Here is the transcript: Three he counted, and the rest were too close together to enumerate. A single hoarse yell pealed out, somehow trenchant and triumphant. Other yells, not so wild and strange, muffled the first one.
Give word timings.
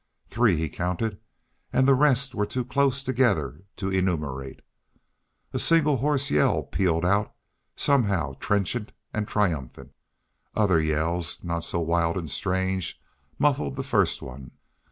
Three 0.27 0.55
he 0.57 0.67
counted, 0.67 1.19
and 1.71 1.87
the 1.87 1.93
rest 1.93 2.33
were 2.33 2.47
too 2.47 2.65
close 2.65 3.03
together 3.03 3.61
to 3.75 3.91
enumerate. 3.91 4.61
A 5.53 5.59
single 5.59 5.97
hoarse 5.97 6.31
yell 6.31 6.63
pealed 6.63 7.05
out, 7.05 7.35
somehow 7.75 8.33
trenchant 8.39 8.93
and 9.13 9.27
triumphant. 9.27 9.93
Other 10.55 10.81
yells, 10.81 11.43
not 11.43 11.63
so 11.63 11.81
wild 11.81 12.17
and 12.17 12.31
strange, 12.31 12.99
muffled 13.37 13.75
the 13.75 13.83
first 13.83 14.23
one. 14.23 14.49